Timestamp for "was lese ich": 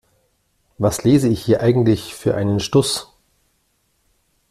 0.79-1.43